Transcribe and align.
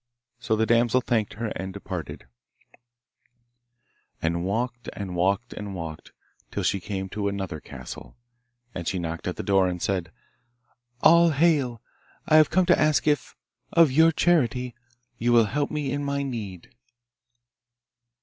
So 0.39 0.55
the 0.55 0.65
damsel 0.65 0.99
thanked 1.01 1.33
her, 1.33 1.49
and 1.55 1.71
departed, 1.71 2.25
and 4.19 4.43
walked 4.43 4.89
and 4.93 5.15
walked 5.15 5.53
and 5.53 5.75
walked 5.75 6.11
till 6.49 6.63
she 6.63 6.79
came 6.79 7.07
to 7.09 7.27
another 7.27 7.59
castle. 7.59 8.17
And 8.73 8.87
she 8.87 8.97
knocked 8.97 9.27
at 9.27 9.35
the 9.35 9.43
door, 9.43 9.67
and 9.67 9.79
said: 9.79 10.11
'All 11.01 11.29
hail! 11.29 11.83
I 12.25 12.37
have 12.37 12.49
come 12.49 12.65
to 12.65 12.79
ask 12.79 13.07
if, 13.07 13.35
of 13.73 13.91
your 13.91 14.11
charity, 14.11 14.73
you 15.19 15.31
will 15.33 15.45
help 15.45 15.69
me 15.69 15.91
in 15.91 16.03
my 16.03 16.23
need. 16.23 16.73